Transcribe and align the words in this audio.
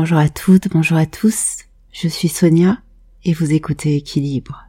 Bonjour 0.00 0.18
à 0.18 0.28
toutes, 0.28 0.68
bonjour 0.68 0.96
à 0.96 1.06
tous, 1.06 1.64
je 1.90 2.06
suis 2.06 2.28
Sonia 2.28 2.78
et 3.24 3.32
vous 3.32 3.52
écoutez 3.52 3.96
Équilibre. 3.96 4.66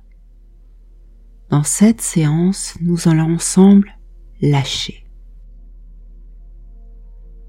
Dans 1.52 1.62
cette 1.62 2.02
séance, 2.02 2.74
nous 2.82 3.08
allons 3.08 3.36
ensemble 3.36 3.96
lâcher. 4.42 5.06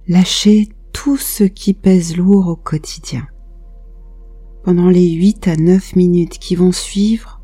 Lâcher 0.06 0.68
tout 0.92 1.16
ce 1.16 1.44
qui 1.44 1.72
pèse 1.72 2.18
lourd 2.18 2.48
au 2.48 2.56
quotidien. 2.56 3.26
Pendant 4.62 4.90
les 4.90 5.12
8 5.12 5.48
à 5.48 5.56
9 5.56 5.96
minutes 5.96 6.38
qui 6.38 6.56
vont 6.56 6.72
suivre, 6.72 7.40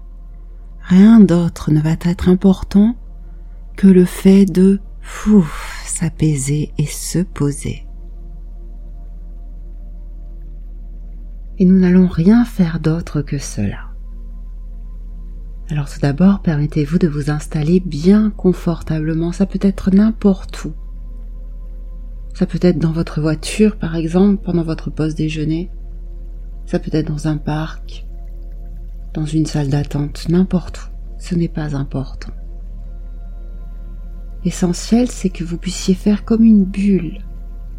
rien 0.83 1.19
d'autre 1.19 1.71
ne 1.71 1.81
va 1.81 1.93
être 2.03 2.29
important 2.29 2.95
que 3.75 3.87
le 3.87 4.05
fait 4.05 4.45
de 4.45 4.83
s'apaiser 5.87 6.75
et 6.77 6.85
se 6.85 7.21
poser. 7.21 7.86
Et 11.59 11.65
nous 11.65 11.79
n'allons 11.79 12.07
rien 12.07 12.45
faire 12.45 12.81
d'autre 12.81 13.23
que 13.23 13.39
cela. 13.39 13.91
Alors 15.69 15.91
tout 15.91 15.99
d'abord, 16.01 16.43
permettez-vous 16.43 16.99
de 16.99 17.09
vous 17.09 17.31
installer 17.31 17.81
bien 17.81 18.31
confortablement, 18.31 19.33
ça 19.33 19.47
peut 19.47 19.59
être 19.63 19.91
n'importe 19.91 20.65
où. 20.65 20.73
Ça 22.35 22.47
peut 22.47 22.61
être 22.63 22.79
dans 22.79 22.93
votre 22.93 23.21
voiture 23.21 23.77
par 23.77 23.97
exemple, 23.97 24.43
pendant 24.45 24.63
votre 24.63 24.91
pause 24.91 25.15
déjeuner. 25.15 25.71
Ça 26.67 26.79
peut 26.79 26.91
être 26.93 27.09
dans 27.09 27.29
un 27.29 27.37
parc, 27.37 28.07
dans 29.15 29.25
une 29.25 29.47
salle 29.47 29.69
d'attente, 29.69 30.29
n'importe 30.29 30.79
où. 30.79 30.97
Ce 31.19 31.35
n'est 31.35 31.49
pas 31.49 31.75
important. 31.75 32.33
L'essentiel, 34.45 35.11
c'est 35.11 35.31
que 35.31 35.43
vous 35.43 35.57
puissiez 35.57 35.95
faire 35.95 36.25
comme 36.25 36.45
une 36.45 36.65
bulle 36.65 37.25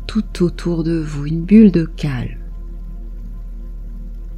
tout 0.08 0.44
autour 0.44 0.84
de 0.84 0.98
vous, 0.98 1.26
une 1.26 1.46
bulle 1.46 1.72
de 1.72 1.86
calme 1.86 2.47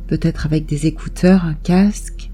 peut-être 0.10 0.48
avec 0.48 0.66
des 0.66 0.88
écouteurs, 0.88 1.46
un 1.46 1.54
casque. 1.54 2.32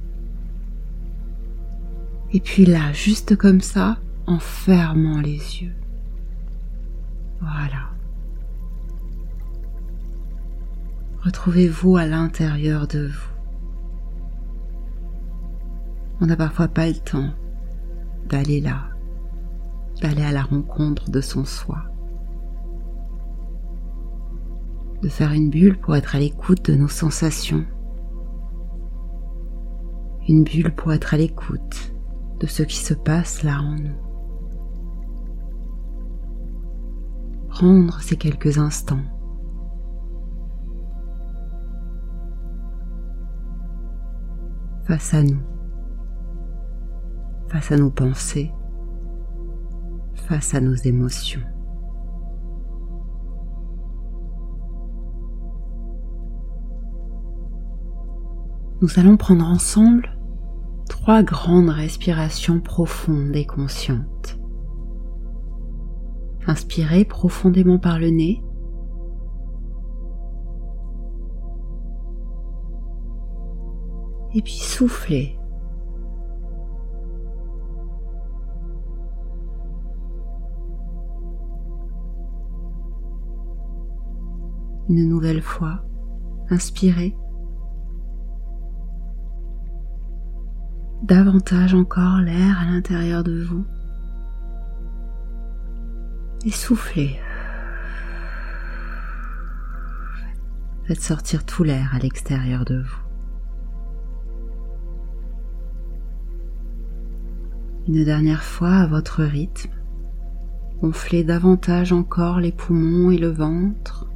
Et 2.31 2.39
puis 2.39 2.66
là, 2.66 2.94
juste 2.94 3.36
comme 3.36 3.59
ça, 3.59 3.97
en 4.27 4.39
fermant 4.39 5.19
les 5.19 5.61
yeux. 5.61 5.75
Voilà. 7.41 7.89
Retrouvez-vous 11.22 11.97
à 11.97 12.05
l'intérieur 12.05 12.88
de 12.88 13.08
vous. 13.08 13.30
On 16.21 16.27
n'a 16.27 16.38
parfois 16.38 16.69
pas 16.69 16.88
le 16.88 16.95
temps 16.95 17.31
d'aller 18.30 18.61
là, 18.61 18.88
d'aller 20.02 20.23
à 20.23 20.31
la 20.31 20.44
rencontre 20.44 21.11
de 21.11 21.19
son 21.19 21.44
soi, 21.44 21.83
de 25.02 25.09
faire 25.09 25.33
une 25.33 25.49
bulle 25.49 25.77
pour 25.77 25.95
être 25.95 26.16
à 26.16 26.19
l'écoute 26.19 26.71
de 26.71 26.75
nos 26.75 26.88
sensations, 26.88 27.66
une 30.27 30.43
bulle 30.43 30.73
pour 30.73 30.93
être 30.93 31.13
à 31.13 31.17
l'écoute 31.17 31.93
de 32.39 32.47
ce 32.47 32.63
qui 32.63 32.77
se 32.77 32.93
passe 32.93 33.43
là 33.43 33.59
en 33.61 33.75
nous. 33.75 33.95
Prendre 37.49 38.01
ces 38.01 38.17
quelques 38.17 38.57
instants 38.57 39.03
face 44.85 45.13
à 45.13 45.23
nous, 45.23 45.41
face 47.49 47.71
à 47.71 47.77
nos 47.77 47.91
pensées, 47.91 48.51
face 50.15 50.53
à 50.53 50.61
nos 50.61 50.75
émotions. 50.75 51.41
nous 58.85 58.99
allons 58.99 59.17
prendre 59.17 59.45
ensemble 59.45 60.14
trois 61.06 61.22
grandes 61.22 61.70
respirations 61.70 62.60
profondes 62.60 63.36
et 63.36 63.45
conscientes. 63.45 64.39
Inspirez 66.48 67.05
profondément 67.05 67.77
par 67.77 67.99
le 67.99 68.10
nez. 68.10 68.43
Et 74.33 74.42
puis 74.42 74.54
soufflez. 74.54 75.38
Une 84.89 85.08
nouvelle 85.08 85.44
fois, 85.44 85.83
inspirez. 86.49 87.15
Davantage 91.05 91.76
encore 91.76 92.17
l'air 92.17 92.60
à 92.60 92.66
l'intérieur 92.66 93.23
de 93.23 93.43
vous 93.43 93.64
et 96.43 96.49
soufflez. 96.49 97.20
Faites 100.88 101.02
sortir 101.02 101.45
tout 101.45 101.64
l'air 101.64 101.94
à 101.94 101.99
l'extérieur 101.99 102.65
de 102.65 102.82
vous. 102.82 103.04
Une 107.88 108.04
dernière 108.04 108.44
fois 108.44 108.73
à 108.73 108.88
votre 108.88 109.23
rythme, 109.23 109.73
gonflez 110.82 111.23
davantage 111.23 111.94
encore 111.94 112.39
les 112.39 112.52
poumons 112.52 113.11
et 113.11 113.20
le 113.20 113.30
ventre. 113.30 114.10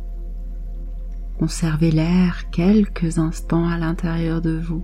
Conservez 1.37 1.91
l'air 1.91 2.49
quelques 2.49 3.19
instants 3.19 3.67
à 3.67 3.77
l'intérieur 3.77 4.41
de 4.41 4.57
vous 4.57 4.83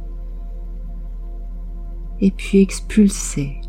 et 2.19 2.31
puis 2.31 2.59
expulsez 2.59 3.59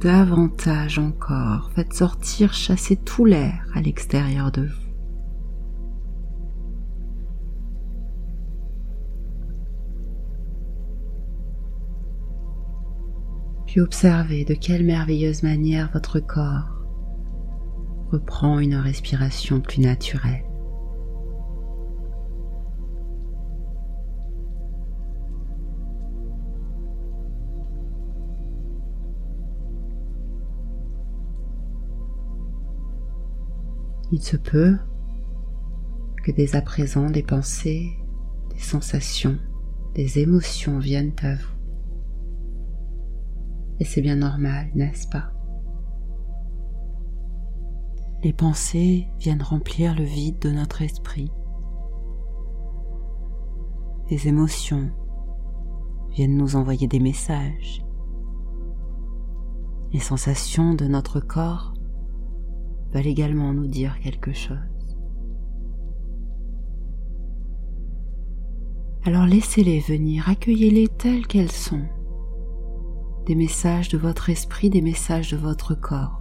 davantage 0.00 0.98
encore. 0.98 1.70
Faites 1.74 1.92
sortir, 1.92 2.52
chasser 2.52 2.96
tout 2.96 3.24
l'air 3.24 3.66
à 3.74 3.80
l'extérieur 3.80 4.50
de 4.50 4.66
vous. 4.66 4.90
Puis 13.66 13.80
observez 13.80 14.44
de 14.44 14.54
quelle 14.54 14.84
merveilleuse 14.84 15.44
manière 15.44 15.90
votre 15.92 16.18
corps 16.18 16.80
reprend 18.10 18.58
une 18.58 18.74
respiration 18.74 19.60
plus 19.60 19.80
naturelle. 19.80 20.49
Il 34.12 34.22
se 34.22 34.36
peut 34.36 34.76
que 36.24 36.32
dès 36.32 36.56
à 36.56 36.62
présent 36.62 37.10
des 37.10 37.22
pensées, 37.22 37.96
des 38.50 38.58
sensations, 38.58 39.38
des 39.94 40.18
émotions 40.18 40.78
viennent 40.78 41.14
à 41.22 41.34
vous. 41.34 41.56
Et 43.78 43.84
c'est 43.84 44.02
bien 44.02 44.16
normal, 44.16 44.68
n'est-ce 44.74 45.08
pas? 45.08 45.32
Les 48.22 48.32
pensées 48.34 49.08
viennent 49.18 49.42
remplir 49.42 49.94
le 49.94 50.04
vide 50.04 50.38
de 50.40 50.50
notre 50.50 50.82
esprit. 50.82 51.32
Les 54.10 54.28
émotions 54.28 54.90
viennent 56.10 56.36
nous 56.36 56.56
envoyer 56.56 56.88
des 56.88 57.00
messages. 57.00 57.82
Les 59.92 60.00
sensations 60.00 60.74
de 60.74 60.86
notre 60.86 61.20
corps 61.20 61.72
veulent 62.92 63.06
également 63.06 63.52
nous 63.52 63.66
dire 63.66 63.98
quelque 64.00 64.32
chose. 64.32 64.58
Alors 69.04 69.26
laissez-les 69.26 69.80
venir, 69.80 70.28
accueillez-les 70.28 70.88
telles 70.88 71.26
qu'elles 71.26 71.52
sont. 71.52 71.84
Des 73.26 73.34
messages 73.34 73.88
de 73.88 73.98
votre 73.98 74.28
esprit, 74.28 74.68
des 74.68 74.82
messages 74.82 75.30
de 75.30 75.36
votre 75.36 75.74
corps. 75.74 76.20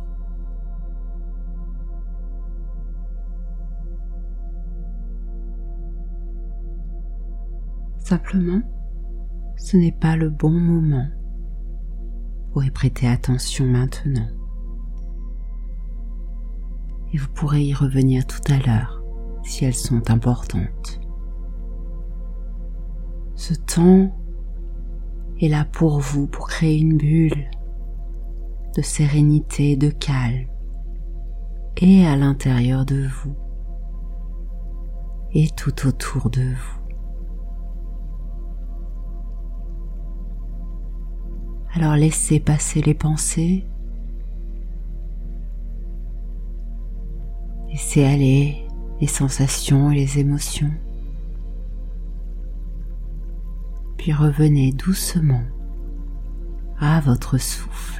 Simplement, 7.97 8.61
ce 9.57 9.77
n'est 9.77 9.91
pas 9.91 10.15
le 10.15 10.29
bon 10.29 10.51
moment 10.51 11.07
pour 12.53 12.63
y 12.63 12.71
prêter 12.71 13.07
attention 13.07 13.65
maintenant 13.65 14.38
et 17.13 17.17
vous 17.17 17.29
pourrez 17.29 17.63
y 17.63 17.73
revenir 17.73 18.25
tout 18.25 18.41
à 18.51 18.57
l'heure 18.57 19.01
si 19.43 19.65
elles 19.65 19.73
sont 19.73 20.11
importantes. 20.11 20.99
Ce 23.35 23.53
temps 23.53 24.11
est 25.39 25.47
là 25.47 25.65
pour 25.65 25.99
vous, 25.99 26.27
pour 26.27 26.47
créer 26.47 26.79
une 26.79 26.97
bulle 26.97 27.49
de 28.75 28.81
sérénité, 28.81 29.75
de 29.75 29.89
calme, 29.89 30.47
et 31.77 32.05
à 32.05 32.15
l'intérieur 32.15 32.85
de 32.85 33.07
vous, 33.07 33.35
et 35.31 35.47
tout 35.55 35.87
autour 35.87 36.29
de 36.29 36.41
vous. 36.41 36.79
Alors 41.73 41.95
laissez 41.95 42.39
passer 42.39 42.81
les 42.81 42.95
pensées. 42.95 43.65
Laissez 47.69 48.03
aller 48.03 48.67
les 48.99 49.07
sensations 49.07 49.91
et 49.91 49.95
les 49.95 50.19
émotions. 50.19 50.71
Puis 53.97 54.13
revenez 54.13 54.71
doucement 54.71 55.43
à 56.79 56.99
votre 57.01 57.37
souffle. 57.37 57.99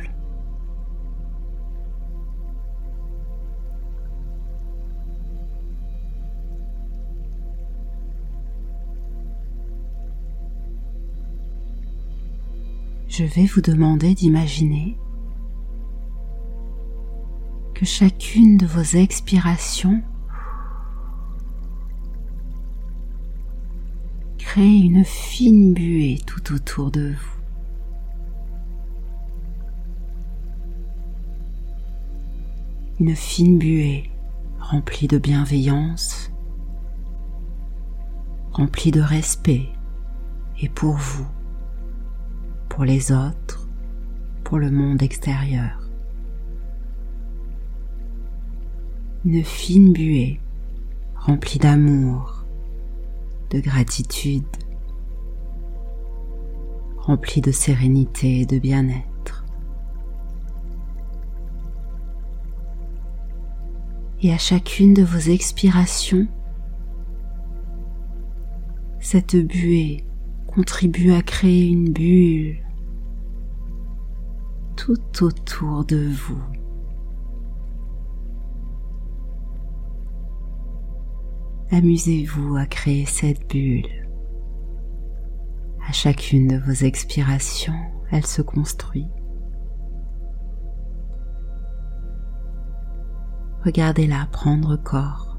je 13.20 13.26
vais 13.26 13.46
vous 13.46 13.60
demander 13.60 14.14
d'imaginer 14.14 14.96
que 17.80 17.86
chacune 17.86 18.58
de 18.58 18.66
vos 18.66 18.98
expirations 18.98 20.04
crée 24.38 24.80
une 24.80 25.06
fine 25.06 25.74
buée 25.74 26.20
tout 26.28 26.54
autour 26.54 26.92
de 26.92 27.14
vous. 27.14 27.42
Une 33.00 33.16
fine 33.16 33.58
buée 33.58 34.12
remplie 34.60 35.08
de 35.08 35.18
bienveillance, 35.18 36.34
remplie 38.52 38.92
de 38.92 39.00
respect 39.00 39.70
et 40.60 40.68
pour 40.68 40.98
vous 40.98 41.28
pour 42.68 42.84
les 42.84 43.14
autres, 43.14 43.70
pour 44.44 44.58
le 44.58 44.70
monde 44.70 45.02
extérieur. 45.02 45.79
Une 49.26 49.44
fine 49.44 49.92
buée 49.92 50.40
remplie 51.14 51.60
d'amour, 51.60 52.46
de 53.50 53.60
gratitude, 53.60 54.46
remplie 56.98 57.42
de 57.42 57.52
sérénité 57.52 58.40
et 58.40 58.46
de 58.46 58.60
bien-être. 58.60 59.44
Et 64.22 64.32
à 64.32 64.38
chacune 64.38 64.94
de 64.94 65.04
vos 65.04 65.30
expirations, 65.30 66.28
cette 69.02 69.36
buée 69.36 70.06
contribue 70.48 71.12
à 71.12 71.22
créer 71.22 71.68
une 71.68 71.92
bulle 71.92 72.58
tout 74.78 75.26
autour 75.26 75.84
de 75.84 76.10
vous. 76.10 76.59
Amusez-vous 81.72 82.56
à 82.56 82.66
créer 82.66 83.06
cette 83.06 83.48
bulle. 83.48 83.86
À 85.88 85.92
chacune 85.92 86.48
de 86.48 86.58
vos 86.58 86.86
expirations, 86.86 87.80
elle 88.12 88.26
se 88.26 88.42
construit. 88.42 89.08
Regardez-la 93.64 94.28
prendre 94.32 94.78
corps. 94.78 95.38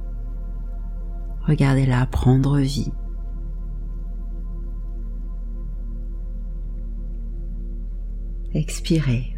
Regardez-la 1.48 2.06
prendre 2.06 2.58
vie. 2.58 2.92
Expirez. 8.52 9.29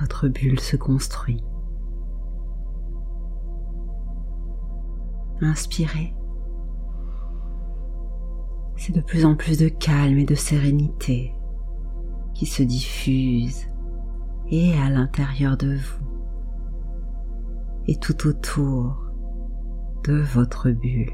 Votre 0.00 0.28
bulle 0.28 0.60
se 0.60 0.76
construit. 0.76 1.42
Inspirez. 5.40 6.14
C'est 8.76 8.94
de 8.94 9.00
plus 9.00 9.24
en 9.24 9.36
plus 9.36 9.58
de 9.58 9.68
calme 9.68 10.18
et 10.18 10.24
de 10.24 10.34
sérénité 10.34 11.34
qui 12.34 12.46
se 12.46 12.62
diffuse 12.62 13.66
et 14.50 14.74
à 14.74 14.90
l'intérieur 14.90 15.56
de 15.56 15.76
vous 15.76 16.04
et 17.86 17.96
tout 17.96 18.26
autour 18.26 19.12
de 20.04 20.20
votre 20.20 20.70
bulle. 20.70 21.12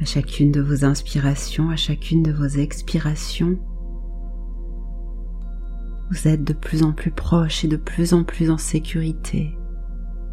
à 0.00 0.04
chacune 0.04 0.50
de 0.50 0.60
vos 0.60 0.84
inspirations, 0.84 1.68
à 1.68 1.76
chacune 1.76 2.22
de 2.22 2.32
vos 2.32 2.46
expirations, 2.46 3.58
vous 6.10 6.28
êtes 6.28 6.44
de 6.44 6.52
plus 6.52 6.82
en 6.82 6.92
plus 6.92 7.10
proche 7.10 7.64
et 7.64 7.68
de 7.68 7.76
plus 7.76 8.14
en 8.14 8.24
plus 8.24 8.50
en 8.50 8.58
sécurité 8.58 9.56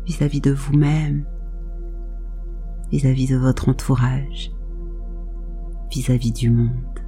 vis-à-vis 0.05 0.41
de 0.41 0.51
vous-même, 0.51 1.25
vis-à-vis 2.91 3.27
de 3.27 3.37
votre 3.37 3.69
entourage, 3.69 4.51
vis-à-vis 5.91 6.31
du 6.31 6.49
monde. 6.49 6.99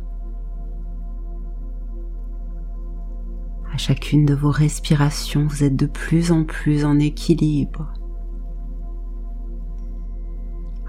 À 3.74 3.78
chacune 3.78 4.26
de 4.26 4.34
vos 4.34 4.52
respirations, 4.52 5.48
vous 5.48 5.64
êtes 5.64 5.76
de 5.76 5.86
plus 5.86 6.32
en 6.32 6.44
plus 6.44 6.86
en 6.86 7.00
équilibre 7.00 7.94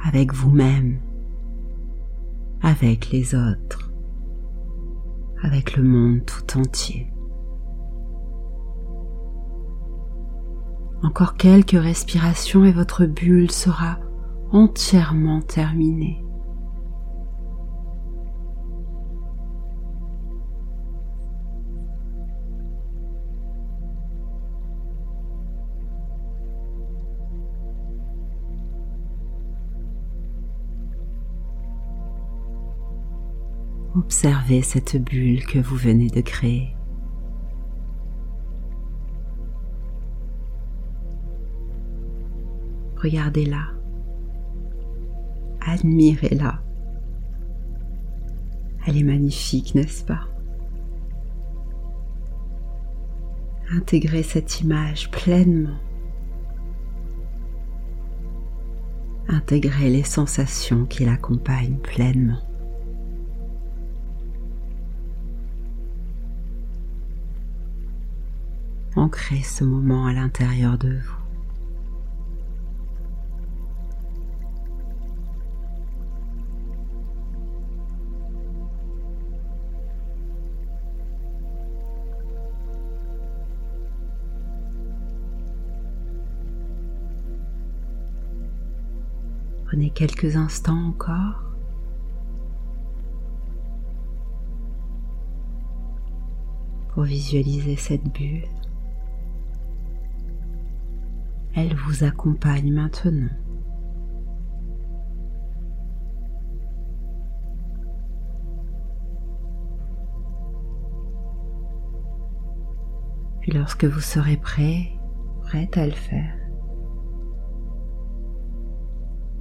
avec 0.04 0.34
vous-même 0.34 0.98
avec 2.62 3.10
les 3.10 3.34
autres, 3.34 3.90
avec 5.42 5.76
le 5.76 5.82
monde 5.82 6.20
tout 6.26 6.58
entier. 6.58 7.10
Encore 11.02 11.36
quelques 11.36 11.70
respirations 11.70 12.64
et 12.64 12.72
votre 12.72 13.06
bulle 13.06 13.50
sera 13.50 13.98
entièrement 14.52 15.40
terminée. 15.40 16.22
Observez 33.96 34.62
cette 34.62 35.02
bulle 35.02 35.44
que 35.46 35.58
vous 35.58 35.76
venez 35.76 36.08
de 36.08 36.20
créer. 36.20 36.76
Regardez-la. 43.02 43.62
Admirez-la. 45.62 46.60
Elle 48.86 48.98
est 48.98 49.02
magnifique, 49.02 49.74
n'est-ce 49.74 50.04
pas? 50.04 50.26
Intégrez 53.72 54.22
cette 54.22 54.60
image 54.60 55.10
pleinement. 55.10 55.78
Intégrez 59.28 59.90
les 59.90 60.02
sensations 60.02 60.84
qui 60.86 61.04
l'accompagnent 61.04 61.78
pleinement. 61.78 62.42
Ancrez 68.96 69.42
ce 69.42 69.62
moment 69.62 70.06
à 70.06 70.12
l'intérieur 70.12 70.76
de 70.76 70.98
vous. 70.98 71.19
Quelques 89.88 90.36
instants 90.36 90.88
encore. 90.88 91.42
Pour 96.92 97.04
visualiser 97.04 97.76
cette 97.76 98.04
bulle. 98.12 98.44
Elle 101.54 101.74
vous 101.74 102.04
accompagne 102.04 102.70
maintenant. 102.72 103.30
Puis 113.40 113.52
lorsque 113.52 113.84
vous 113.84 114.00
serez 114.00 114.36
prêt, 114.36 114.90
prête 115.42 115.76
à 115.78 115.86
le 115.86 115.92
faire, 115.92 116.39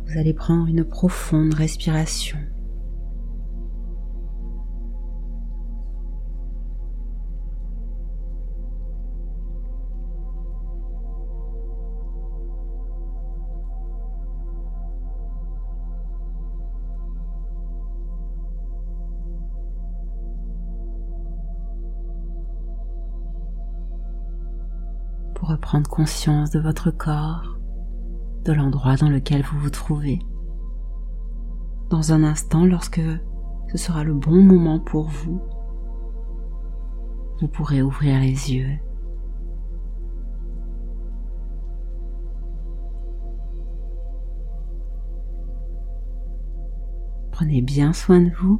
vous 0.10 0.18
allez 0.18 0.34
prendre 0.34 0.68
une 0.68 0.84
profonde 0.84 1.54
respiration. 1.54 2.38
pour 25.36 25.50
reprendre 25.50 25.90
conscience 25.90 26.50
de 26.50 26.60
votre 26.60 26.92
corps, 26.92 27.49
de 28.46 28.54
l'endroit 28.54 28.96
dans 28.96 29.10
lequel 29.10 29.44
vous 29.44 29.60
vous 29.60 29.70
trouvez. 29.70 30.20
Dans 31.90 32.14
un 32.14 32.24
instant, 32.24 32.66
lorsque 32.66 33.02
ce 33.72 33.78
sera 33.78 34.04
le 34.04 34.14
bon 34.14 34.42
moment 34.42 34.80
pour 34.80 35.08
vous, 35.08 35.42
vous 37.42 37.48
pourrez 37.48 37.82
ouvrir 37.82 38.20
les 38.20 38.54
yeux. 38.54 38.78
Prenez 47.32 47.62
bien 47.62 47.94
soin 47.94 48.20
de 48.20 48.32
vous 48.32 48.60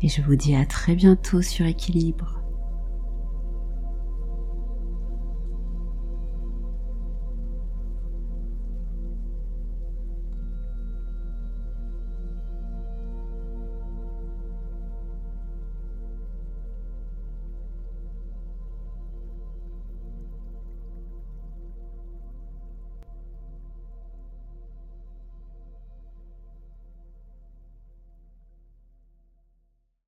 et 0.00 0.08
je 0.08 0.22
vous 0.22 0.34
dis 0.34 0.56
à 0.56 0.64
très 0.64 0.94
bientôt 0.94 1.42
sur 1.42 1.66
équilibre. 1.66 2.41